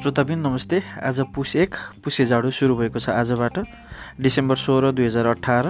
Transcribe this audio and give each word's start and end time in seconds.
श्रोताबिन 0.00 0.38
नमस्ते। 0.38 0.82
आज 1.02 1.20
पुस 1.34 1.56
एक 1.56 1.74
पुसे 2.04 2.24
जाडो 2.24 2.50
सुरु 2.50 2.76
भएको 2.76 2.98
छ 2.98 3.08
आजबाट 3.08 3.58
डिसेम्बर 4.20 4.56
सोह्र 4.56 4.92
दुई 4.92 5.04
हजार 5.04 5.26
अठार। 5.26 5.66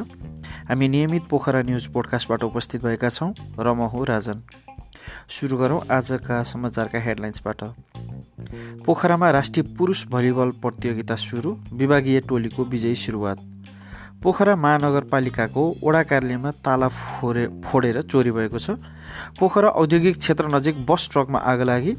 हामी 0.68 0.88
नियमित 0.88 1.22
पोखरा 1.30 1.62
न्युज 1.62 1.86
पोडकास्टबाट 1.86 2.42
उपस्थित 2.42 2.84
भएका 2.84 3.08
छौँ 3.08 3.34
र 3.58 3.72
म 3.74 3.86
हुँ 3.86 4.06
राजन। 4.06 4.42
सुरु 5.30 5.56
गरौँ 5.56 5.80
आजका 5.90 6.42
समाचारका 6.42 6.98
हेडलाइन्सबाट। 6.98 7.60
पोखरामा 8.86 9.30
राष्ट्रिय 9.30 9.76
पुरुष 9.78 10.06
भलिबल 10.06 10.50
प्रतियोगिता 10.50 11.16
सुरु 11.16 11.50
विभागीय 11.72 12.20
टोलीको 12.20 12.64
विजयी 12.64 12.94
सुरुवात। 12.94 13.38
पोखरा 14.22 14.54
महानगरपालिकाको 14.56 15.62
वडा 15.82 16.02
कार्यालयमा 16.04 16.50
ताला 16.64 16.88
फोरे 16.88 17.46
फोडेर 17.64 18.00
चोरी 18.04 18.30
भएको 18.30 18.58
छ। 18.58 18.76
पोखरा 19.40 19.68
औद्योगिक 19.80 20.16
क्षेत्र 20.16 20.46
नजिक 20.54 20.84
बस 20.84 21.08
ट्रकमा 21.12 21.38
आगो 21.40 21.64
लागि 21.64 21.92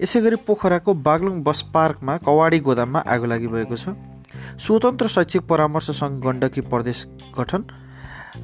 यसै 0.00 0.20
गरी 0.22 0.36
पोखराको 0.46 0.94
बागलुङ 1.02 1.42
बस 1.42 1.62
पार्कमा 1.74 2.16
कवाडी 2.22 2.58
गोदाममा 2.62 3.00
आगो 3.04 3.26
लागि 3.26 3.48
भएको 3.50 3.76
छ। 3.76 3.98
स्वतन्त्र 4.62 5.08
शैक्षिक 5.08 5.42
परामर्श 5.50 5.90
सङ्घ 5.98 6.14
गण्डकी 6.22 6.60
प्रदेश 6.70 6.98
गठन 7.38 7.66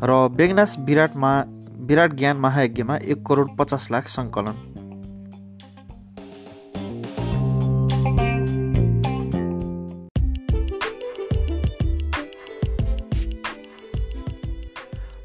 र 0.03 0.11
बेगनास 0.35 0.77
विराटमा 0.83 1.33
विराट 1.87 2.11
ज्ञान 2.19 2.37
महायज्ञमा 2.37 2.97
एक 3.07 3.23
करोड 3.27 3.57
पचास 3.59 3.91
लाख 3.91 4.09
सङ्कलन। 4.09 4.55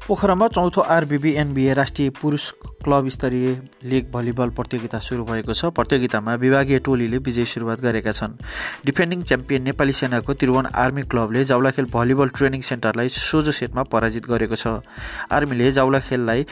पोखरामा 0.06 0.46
चौथो 0.48 0.80
आरबिबी 0.86 1.30
एनबिए 1.34 1.72
राष्ट्रिय 1.74 2.10
पुरुष 2.14 2.50
क्लब 2.84 3.08
स्तरीय 3.08 3.48
लिग 3.84 4.10
भलिबल 4.12 4.50
प्रतियोगिता 4.54 4.98
सुरु 5.02 5.24
भएको 5.24 5.52
छ। 5.52 5.74
प्रतियोगितामा 5.74 6.34
विभागीय 6.38 6.78
टोलीले 6.86 7.18
विजय 7.18 7.44
सुरुवात 7.44 7.80
गरेका 7.80 8.12
छन्। 8.12 8.38
डिफेन्डिङ 8.86 9.22
च्याम्पियन 9.22 9.62
नेपाली 9.62 9.92
सेनाको 9.92 10.34
त्रिभुवन 10.38 10.66
आर्मी 10.78 11.02
क्लबले 11.10 11.44
जाउलाखेल 11.44 11.90
भलिबल 11.90 12.28
ट्रेनिङ 12.38 12.60
सेन्टरलाई 12.62 13.08
सोझो 13.10 13.50
सेटमा 13.50 13.82
पराजित 13.82 14.30
गरेको 14.30 14.54
छ। 14.54 14.78
आर्मीले 15.26 15.70
जाउलाखेललाई 15.74 16.46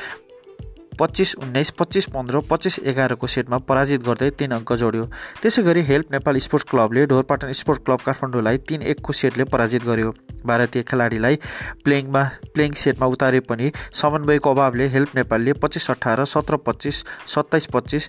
पच्चिस 0.98 1.34
उन्नाइस 1.36 1.70
पच्चिस 1.78 2.06
पन्ध्र 2.14 2.40
पच्चिस 2.50 2.78
एघारको 2.90 3.26
सेटमा 3.26 3.58
पराजित 3.68 4.02
गर्दै 4.04 4.30
तिन 4.38 4.50
अङ्क 4.52 4.72
जोड्यो। 4.82 5.04
त्यसै 5.42 5.62
गरी 5.62 5.82
हेल्प 5.82 6.12
नेपाल 6.12 6.38
स्पोर्ट्स 6.38 6.70
क्लबले 6.70 7.06
ढोरपाटन 7.06 7.52
स्पोर्ट्स 7.52 7.84
क्लब 7.86 8.00
काठमाडौँलाई 8.06 8.58
तिन 8.68 8.82
एकको 8.84 9.12
सेटले 9.12 9.44
पराजित 9.46 9.84
गर्यो। 9.84 10.14
भारतीय 10.46 10.82
खेलाडीलाई 10.82 11.36
प्लेइङमा 11.84 12.22
प्लेइङ 12.54 12.72
सेटमा 12.76 13.06
उतारे 13.06 13.40
पनि 13.42 13.70
समन्वयको 13.94 14.50
अभावले 14.50 14.86
हेल्प 14.88 15.16
नेपालले 15.16 15.52
पच्चिस 15.62 15.90
अठार 15.90 16.24
सत्र 16.26 16.56
पच्चिस 16.66 17.04
सत्ताइस 17.34 17.66
पच्चिस 17.74 18.08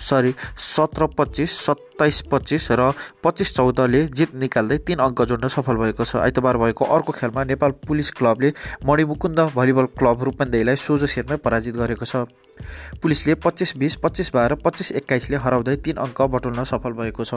सरी 0.00 0.34
सत्र 0.66 1.06
पच्चिस 1.18 1.50
सत्ताइस 1.98 2.20
पच्चिस 2.30 2.70
र 2.78 2.92
पच्चिस 3.24 3.54
चौधले 3.54 4.02
जित 4.14 4.34
निकाल्दै 4.38 4.78
तिन 4.86 4.98
अङ्क 5.02 5.22
जोड्न 5.24 5.48
सफल 5.50 5.76
भएको 5.76 6.04
छ। 6.06 6.22
आइतबार 6.22 6.56
भएको 6.56 6.84
अर्को 6.86 7.12
खेलमा 7.12 7.42
नेपाल 7.50 7.70
पुलिस 7.82 8.10
क्लबले 8.14 8.52
मणिमुकुन्द 8.86 9.40
भलिबल 9.50 9.86
क्लब 9.98 10.22
रूपन्देहीलाई 10.22 10.76
सोझो 10.78 11.06
सेटमै 11.08 11.36
पराजित 11.42 11.74
गरेको 11.74 12.06
छ। 12.06 12.30
पुलिसले 13.02 13.34
पच्चिस 13.34 13.76
बिस 13.78 13.94
पच्चिस 13.98 14.30
बाह्र 14.30 14.54
पच्चिस 14.62 14.92
एक्काइसले 14.92 15.36
हराउँदै 15.42 15.76
तिन 15.82 15.96
अङ्क 15.98 16.22
बटुल्न 16.30 16.62
सफल 16.64 16.92
भएको 16.94 17.22
छ। 17.24 17.34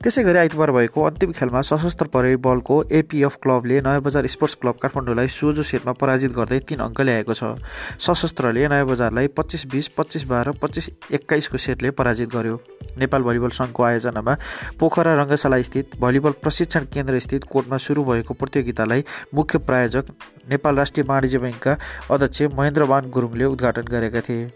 त्यसै 0.00 0.22
गरी 0.24 0.38
आइतबार 0.44 0.70
भएको 0.72 1.00
अन्तिम 1.00 1.32
खेलमा 1.32 1.60
सशस्त्र 1.60 2.06
प्रहरी 2.12 2.36
बलको 2.36 2.76
एपिएफ 2.90 3.36
क्लबले 3.40 3.80
नयाँ 3.80 4.00
बजार 4.00 4.26
स्पोर्ट्स 4.26 4.54
क्लब 4.60 4.76
काठमाडौँलाई 4.76 5.28
सोझो 5.28 5.62
सेटमा 5.62 5.92
पराजित 5.96 6.32
गर्दै 6.32 6.60
तिन 6.68 6.80
अङ्क 6.84 7.00
ल्याएको 7.00 7.32
छ। 7.32 7.56
सशस्त्रले 8.00 8.68
नयाँ 8.68 8.86
बजारलाई 8.86 9.28
पच्चिस 9.36 9.66
बिस 9.68 9.88
पच्चिस 9.96 10.24
बाह्र 10.24 10.56
पच्चिस 10.56 10.88
एक्काइसको 11.12 11.56
सेटले 11.58 11.90
पराजित 11.92 12.28
गर्यो। 12.32 12.56
नेपाल 12.96 13.22
भलिबल 13.22 13.52
सङ्घको 13.70 13.82
आयोजनामा 13.82 14.34
पोखरा 14.78 15.14
रङ्गशाला 15.14 15.62
स्थित 15.62 15.96
भलिबल 16.00 16.32
प्रशिक्षण 16.42 16.84
केन्द्र 16.92 17.18
स्थित 17.20 17.44
कोर्टमा 17.46 17.76
सुरु 17.78 18.04
भएको 18.04 18.34
प्रतियोगितालाई 18.34 19.04
मुख्य 19.34 19.58
प्रायोजक 19.62 20.04
नेपाल 20.50 20.76
राष्ट्रिय 20.76 21.06
वाणिज्य 21.08 21.38
ब्याङ्कका 21.38 21.76
अध्यक्ष 22.10 22.42
महेन्द्रमान 22.58 23.10
गुरुङले 23.10 23.44
उद्घाटन 23.46 23.86
गरेका 23.90 24.20
थिए। 24.28 24.50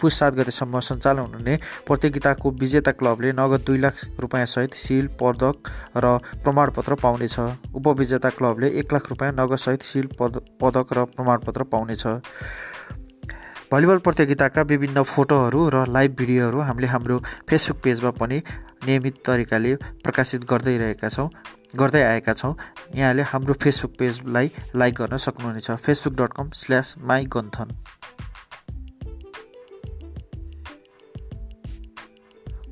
पुस 0.00 0.18
सात 0.18 0.32
गतेसम्म 0.34 0.80
सञ्चालन 0.80 1.34
हुने 1.34 1.54
प्रतियोगिताको 1.86 2.50
विजेता 2.60 2.92
क्लबले 2.92 3.32
नगद 3.32 3.60
दुई 3.66 3.78
लाख 3.78 3.94
रुपियाँसहित 4.20 4.74
सिल 4.74 5.06
पदक 5.20 5.70
र 5.96 6.18
प्रमाणपत्र 6.44 6.94
पाउनेछ। 7.04 7.38
उपविजेता 7.74 8.30
क्लबले 8.38 8.68
एक 8.80 8.92
लाख 8.92 9.10
रुपियाँ 9.10 9.32
नगदसहित 9.32 9.82
सिल 9.82 10.06
पद 10.18 10.40
पदक 10.60 10.92
र 10.92 11.04
प्रमाणपत्र 11.14 11.62
पाउनेछ। 11.72 12.04
भलिबल 13.74 13.98
प्रतियोगिताका 14.06 14.62
विभिन्न 14.62 15.02
फोटोहरू 15.02 15.60
र 15.74 15.78
लाइभ 15.90 16.14
भिडियोहरू 16.18 16.60
हामीले 16.60 16.86
हाम्रो 16.86 17.16
फेसबुक 17.50 17.78
पेजमा 17.84 18.10
पनि 18.20 18.38
नियमित 18.86 19.16
तरिकाले 19.26 19.74
प्रकाशित 20.04 20.44
गर्दै 20.46 20.76
रहेका 20.78 21.08
छौँ 21.08 21.28
गर्दै 21.74 22.02
आएका 22.02 22.32
छौँ। 22.34 22.54
यहाँले 22.94 23.22
हाम्रो 23.32 23.54
फेसबुक 23.58 23.98
पेजलाई 23.98 24.50
लाइक 24.76 24.94
गर्न 24.94 25.16
सक्नुहुनेछ। 25.18 25.70
Facebook 25.82 26.14
dot 26.14 26.32
com 26.36 26.50
slash 26.54 26.94
my 27.02 27.24
गन्थन 27.34 27.74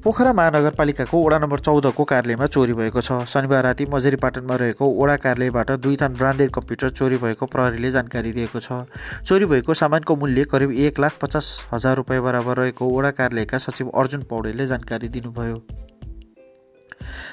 Pokhara 0.04 0.32
महानगरपालिकाको 0.32 1.18
वडा 1.24 1.38
नम्बर 1.38 1.60
चौधको 1.60 2.04
कार्यालयमा 2.04 2.46
चोरी 2.46 2.72
भएको 2.74 3.00
छ। 3.00 3.22
शनिबार 3.24 3.62
राति 3.62 3.84
मजेरीपाटनमा 3.86 4.56
रहेको 4.58 4.88
वडा 4.92 5.16
कार्यालयबाट 5.16 5.70
दुई 5.78 5.96
थान 5.96 6.14
ब्रान्डेड 6.14 6.50
कम्प्युटर 6.50 6.88
चोरी 6.90 7.16
भएको 7.22 7.46
प्रहरीले 7.46 7.90
जानकारी 7.90 8.32
दिएको 8.32 8.60
छ। 8.60 8.82
चोरी 9.22 9.46
भएको 9.46 9.74
सामानको 9.74 10.16
मूल्य 10.16 10.44
करिब 10.50 10.72
एक 10.82 10.98
लाख 10.98 11.18
पचास 11.22 11.46
हजार 11.72 11.96
रुपियाँ 11.96 12.22
बराबर 12.22 12.56
रहेको 12.56 12.90
वडा 12.90 13.10
कार्यालयका 13.14 13.58
सचिव 13.60 13.94
अर्जुन 13.94 14.22
पौडेलले 14.26 14.66
जानकारी 14.66 15.08
दिनुभयो। 15.08 15.62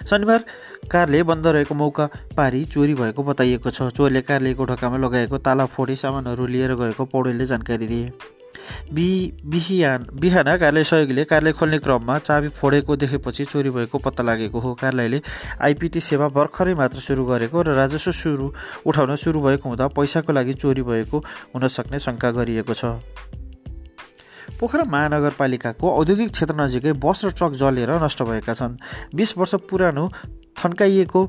शनिबार 0.05 0.43
कार्यालय 0.85 1.23
बन्द 1.25 1.47
रहेको 1.49 1.75
मौका 1.75 2.09
पारी 2.37 2.65
चोरी 2.69 2.93
भएको 2.95 3.23
बताइएको 3.23 3.69
छ। 3.71 3.89
चोरले 3.91 4.21
कार्यालयको 4.21 4.65
ढोकामा 4.65 4.97
लगाएको 4.99 5.37
ताला 5.41 5.65
फोडी 5.73 5.95
सामानहरू 5.97 6.45
लिएर 6.47 6.75
गएको 6.77 7.05
पौडेलले 7.07 7.45
जानकारी 7.45 7.87
दिए। 7.87 8.37
बि 8.93 9.07
बिहान 9.45 10.05
बिहान 10.13 10.45
कार्यालय 10.45 10.83
सहयोगीले 10.83 11.23
कार्यालय 11.25 11.53
खोल्ने 11.53 11.79
क्रममा 11.79 12.17
चाबी 12.19 12.49
फोडेको 12.57 12.95
देखेपछि 12.95 13.45
चोरी 13.45 13.69
भएको 13.69 13.97
पत्ता 13.97 14.23
लागेको 14.23 14.59
हो। 14.59 14.73
कार्यालयले 14.75 15.21
आइपिटी 15.61 15.99
सेवा 15.99 16.27
भर्खरै 16.29 16.73
मात्र 16.73 16.99
सुरु 16.99 17.25
गरेको 17.25 17.61
र 17.61 17.73
राजस्व 17.75 18.11
सुरु 18.11 18.51
उठाउन 18.85 19.15
सुरु 19.15 19.41
भएको 19.41 19.69
हुँदा 19.69 19.87
पैसाको 19.93 20.33
लागि 20.33 20.53
चोरी 20.55 20.81
भएको 20.83 21.17
हुन 21.55 21.67
सक्ने 21.67 21.99
शङ्का 21.99 22.31
गरिएको 22.31 22.73
छ। 22.73 22.99
पोखरा 24.59 24.83
महानगरपालिकाको 24.83 25.89
औद्योगिक 25.89 26.29
क्षेत्र 26.31 26.55
नजिकै 26.57 26.93
बस 26.99 27.25
र 27.25 27.29
ट्रक 27.31 27.53
जलेर 27.55 27.91
नष्ट 28.03 28.23
भएका 28.23 28.53
छन्। 28.53 28.77
बिस 29.15 29.37
वर्ष 29.37 29.55
पुरानो 29.69 30.09
थन्काइएको 30.59 31.19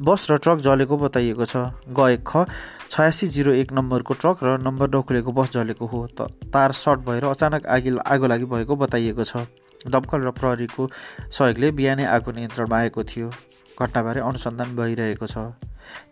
बस 0.00 0.26
र 0.30 0.36
ट्रक 0.38 0.58
जलेको 0.60 0.96
बताइएको 0.98 1.44
छ। 1.44 1.56
गएको 1.90 2.22
ख 2.22 2.46
छयासी 2.90 3.26
जिरो 3.28 3.52
एक 3.52 3.72
नम्बरको 3.72 4.14
ट्रक 4.14 4.36
र 4.42 4.56
नम्बर 4.62 4.88
नखुलेको 4.94 5.32
बस 5.32 5.50
जलेको 5.52 5.86
हो। 5.86 6.06
त 6.08 6.30
तार 6.48 6.72
सर्ट 6.72 7.00
भएर 7.04 7.24
अचानक 7.26 7.66
आगि 7.66 7.96
आगो 8.06 8.26
लागि 8.26 8.44
भएको 8.44 8.76
बताइएको 8.76 9.24
छ। 9.24 9.44
दमकल 9.86 10.20
र 10.22 10.30
प्रहरीको 10.32 10.82
सहयोगले 11.28 11.70
बिहानै 11.70 12.04
आगो 12.06 12.30
नियन्त्रणमा 12.32 12.76
आएको 12.78 13.02
थियो। 13.04 13.30
घटनाबारे 13.78 14.20
अनुसन्धान 14.20 14.76
भइरहेको 14.76 15.26
छ। 15.26 15.54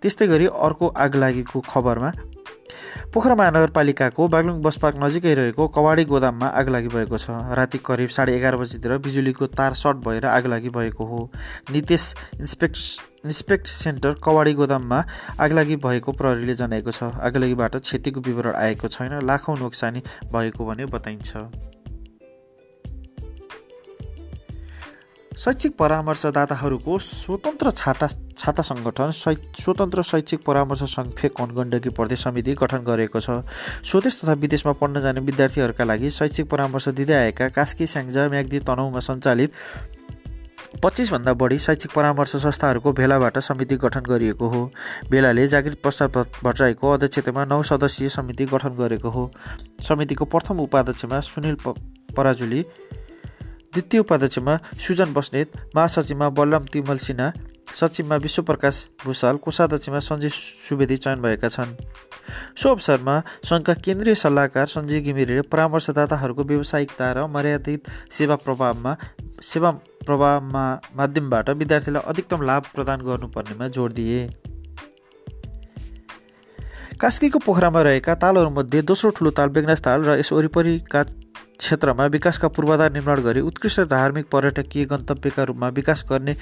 त्यस्तै 0.03 0.26
गरी 0.26 0.47
अर्को 0.47 0.87
आग 0.97 1.16
लागेको 1.16 1.60
खबरमा 1.62 2.10
पोखरा 3.15 3.34
महानगरपालिकाको 3.34 4.29
बागलुङ 4.29 4.61
बस 4.62 4.77
पार्क 4.77 4.97
नजिकै 5.03 5.34
रहेको 5.34 5.69
कवाडी 5.69 6.05
गोदाममा 6.05 6.47
आग 6.47 6.69
लागि 6.69 6.89
भएको 6.89 7.17
छ। 7.17 7.31
राति 7.53 7.79
करिब 7.79 8.09
साढे 8.09 8.37
एघार 8.37 8.57
बजीतिर 8.57 8.97
बिजुलीको 8.99 9.47
तार 9.53 9.75
सर्ट 9.75 9.97
भएर 10.07 10.27
आग 10.27 10.47
लागि 10.47 10.71
भएको 10.71 11.05
हो। 11.05 11.31
नितेश 11.73 12.15
इन्सपेक्ट 12.41 12.79
इन्सपेक्ट 13.25 13.67
सेन्टर 13.67 14.12
कवाडी 14.23 14.53
गोदाममा 14.55 15.05
आगलागी 15.41 15.77
भएको 15.77 16.12
प्रहरीले 16.12 16.55
जनाएको 16.55 16.91
छ। 16.91 17.03
आगलागीबाट 17.21 17.77
क्षतिको 17.77 18.21
विवरण 18.21 18.55
आएको 18.55 18.89
छैन। 18.89 19.19
लाखौँ 19.27 19.56
नोक्सानी 19.59 20.03
भएको 20.33 20.67
भने 20.67 20.87
बताइन्छ। 20.87 21.31
शैक्षिक 25.37 25.76
परामर्शदाताहरूको 25.76 26.99
स्वतन्त्र 26.99 27.70
छाता 27.73 28.06
छाता 28.38 28.62
सङ्गठन 28.62 29.11
शै 29.12 29.35
स्वतन्त्र 29.61 30.03
शैक्षिक 30.03 30.41
परामर्श 30.47 30.83
सङ्घ 30.94 31.11
फेक 31.19 31.41
गण्डकी 31.56 31.91
प्रदेश 31.97 32.23
समिति 32.25 32.55
गठन 32.55 32.85
गरेको 32.85 33.21
छ। 33.21 33.43
स्वदेश 33.83 34.21
तथा 34.21 34.33
विदेशमा 34.44 34.73
पढ्न 34.81 35.00
जाने 35.00 35.21
विद्यार्थीहरूका 35.23 35.85
लागि 35.85 36.11
शैक्षिक 36.12 36.49
परामर्श 36.50 36.88
दिँदै 36.93 37.15
आएका 37.17 37.49
कास्की 37.56 37.87
स्याङ्जा 37.87 38.29
म्याग्दी 38.29 38.59
तनहुमा 38.69 39.00
सञ्चालित 39.00 39.50
पच्चिसभन्दा 40.83 41.33
बढी 41.33 41.59
शैक्षिक 41.59 41.93
परामर्श 41.93 42.37
संस्थाहरूको 42.37 42.93
भेलाबाट 42.93 43.38
समिति 43.41 43.77
गठन 43.79 44.05
गरिएको 44.05 44.49
हो। 44.49 44.61
भेलाले 45.11 45.47
जागिर 45.49 45.75
प्रसाद 45.82 46.17
भट्टराईको 46.44 46.91
अध्यक्षतामा 46.93 47.44
नौ 47.44 47.62
सदस्यीय 47.62 48.09
समिति 48.11 48.44
गठन 48.53 48.77
गरेको 48.77 49.11
हो। 49.11 49.31
समितिको 49.89 50.25
प्रथम 50.27 50.61
उपाध्यक्षमा 50.61 51.21
सुनिल 51.23 51.56
पराजुली 52.17 52.62
द्वितीय 53.73 54.00
उपाध्यक्षमा 54.00 54.56
सुजन 54.77 55.12
बस्नेत 55.12 55.56
महासचिवमा 55.77 56.29
बलराम 56.37 56.65
तिमल 56.73 56.99
सिन्हा 56.99 57.32
सचिवमा 57.67 58.17
विश्वप्रकाश 58.17 58.77
भूषाल 59.05 59.37
कोषाध्यक्षमा 59.37 59.99
सञ्जय 59.99 60.29
सुवेदी 60.69 60.97
चयन 60.97 61.21
भएका 61.23 61.49
छन्। 61.49 61.75
सो 62.57 62.71
अवसरमा 62.71 63.15
सङ्घका 63.45 63.75
केन्द्रीय 63.85 64.15
सल्लाहकार 64.15 64.67
सञ्जय 64.67 65.01
घिमिरेले 65.01 65.43
परामर्शदाताहरूको 65.53 66.43
व्यावसायिकता 66.43 67.13
र 67.13 67.27
मर्यादित 67.27 67.91
सेवा 68.13 68.37
प्रभावमा 68.37 68.97
सेवा 69.43 69.71
प्रभावमा 70.07 70.65
माध्यमबाट 70.97 71.51
विद्यार्थीलाई 71.51 72.03
अधिकतम 72.07 72.43
लाभ 72.43 72.63
प्रदान 72.75 73.01
गर्नुपर्नेमा 73.03 73.69
जोड 73.69 73.93
दिए। 73.93 74.21
कास्कीको 77.01 77.39
पोखरामा 77.45 77.83
रहेका 77.83 78.15
तालहरूमध्ये 78.15 78.83
दोस्रो 78.83 79.11
ठुलो 79.11 79.31
ताल 79.37 79.49
बेगनास 79.53 79.81
ताल 79.85 80.05
र 80.05 80.19
यस 80.19 80.33
वरिपरिका 80.33 81.03
क्षेत्रमा 81.61 82.05
विकासका 82.07 82.49
पूर्वाधार 82.49 82.93
निर्माण 82.93 83.21
गरी 83.21 83.41
उत्कृष्ट 83.41 83.81
धार्मिक 83.91 84.27
पर्यटकीय 84.33 84.85
गन्तव्यका 84.85 85.43
रूपमा 85.45 85.69
विकास 85.77 86.05
गर्ने 86.09 86.35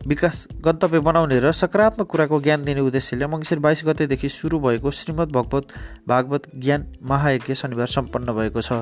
विकास 0.00 0.46
गन्तव्य 0.64 0.98
बनाउने 1.00 1.38
र 1.40 1.52
सकारात्मक 1.52 2.06
कुराको 2.06 2.40
ज्ञान 2.40 2.64
दिने 2.64 2.80
उद्देश्यले 2.80 3.26
मङ्सिर 3.26 3.58
बाइस 3.58 3.82
गतेदेखि 3.86 4.28
सुरु 4.28 4.58
भएको 4.58 4.90
श्रीमद् 4.90 5.32
भगवत 5.32 5.72
भागवत 6.08 6.42
ज्ञान 6.56 6.86
महायज्ञ 7.02 7.54
शनिबार 7.54 7.86
सम्पन्न 7.88 8.32
भएको 8.32 8.62
छ। 8.62 8.72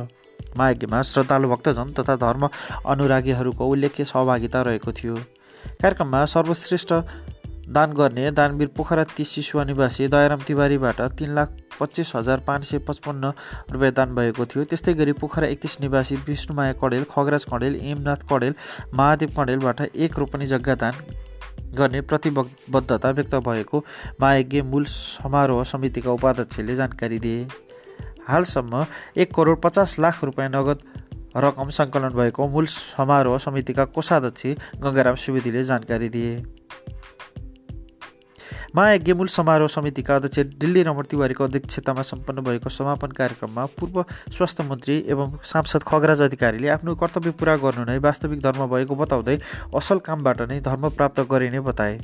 महायज्ञमा 0.59 1.03
श्रद्धालु 1.03 1.49
भक्तजन 1.49 1.93
तथा 1.99 2.17
धर्म 2.17 2.49
अनुरागीहरूको 2.87 3.67
उल्लेख्य 3.67 4.05
सहभागिता 4.05 4.63
रहेको 4.63 4.93
थियो। 4.93 5.15
कार्यक्रममा 5.81 6.25
सर्वश्रेष्ठ 6.27 6.93
दान 7.69 7.93
गर्ने 7.93 8.31
दानवीर 8.31 8.69
पोखरा 8.77 9.05
तिस 9.17 9.29
शिशुवा 9.31 9.65
निवासी 9.65 10.09
दयाराम 10.09 10.41
तिवारीबाट 10.47 11.01
तिन 11.19 11.35
लाख 11.35 11.49
पच्चिस 11.81 12.15
हजार 12.17 12.41
पाँच 12.47 12.65
सय 12.65 12.79
पचपन्न 12.89 13.33
रुपियाँ 13.73 13.93
दान 13.93 14.15
भएको 14.15 14.47
थियो। 14.47 14.65
त्यस्तै 14.65 14.95
गरी 14.95 15.13
पोखरा 15.21 15.47
एकतिस 15.47 15.81
निवासी 15.81 16.15
विष्णुमाया 16.27 16.73
कडेल 16.83 17.05
खगराज 17.11 17.45
कडेल 17.53 17.75
एमनाथ 17.83 18.27
कडेल 18.31 18.55
महादेव 18.95 19.31
कडेलबाट 19.39 19.81
एक 19.81 20.19
रोपनी 20.19 20.47
जग्गा 20.47 20.75
दान 20.75 20.95
गर्ने 21.75 22.01
प्रतिबद्धता 22.01 23.11
व्यक्त 23.11 23.35
भएको 23.47 23.85
महायज्ञ 24.21 24.63
मूल 24.63 24.85
समारोह 24.87 25.63
समितिका 25.65 26.11
उपाध्यक्षले 26.13 26.77
जानकारी 26.77 27.19
दिए। 27.19 27.47
हालसम्म 28.29 28.85
एक 29.17 29.35
करोड 29.35 29.61
पचास 29.63 29.99
लाख 29.99 30.25
रुपियाँ 30.25 30.49
नगद 30.51 30.79
रकम 31.37 31.69
सङ्कलन 31.71 32.15
भएको 32.15 32.47
मूल 32.49 32.67
समारोह 32.67 33.39
समितिका 33.39 33.85
कोषाध्यक्ष 33.91 34.47
गङ्गाराम 34.83 35.15
सुवेदीले 35.17 35.63
जानकारी 35.65 36.09
दिए। 36.09 36.37
माया 38.75 39.15
मूल 39.15 39.27
समारोह 39.29 39.69
समितिका 39.69 40.15
अध्यक्ष 40.17 40.59
दिल्ली 40.59 40.83
रमण 40.83 41.05
तिवारीको 41.11 41.45
अध्यक्षतामा 41.45 42.03
सम्पन्न 42.03 42.43
भएको 42.43 42.69
समापन 42.69 43.11
कार्यक्रममा 43.15 43.65
पूर्व 43.79 44.03
स्वास्थ्य 44.35 44.65
मन्त्री 44.71 44.97
एवं 45.15 45.37
सांसद 45.47 45.83
खगराज 45.87 46.23
अधिकारीले 46.23 46.69
आफ्नो 46.75 46.95
कर्तव्य 46.99 47.31
पुरा 47.39 47.57
गर्नु 47.63 47.85
नै 47.87 47.99
वास्तविक 48.03 48.43
धर्म 48.43 48.67
भएको 48.75 48.95
बताउँदै 48.99 49.39
असल 49.79 49.99
कामबाट 50.03 50.43
नै 50.51 50.61
धर्म 50.61 50.89
प्राप्त 50.91 51.21
गरिने 51.31 51.61
बताए। 51.71 51.99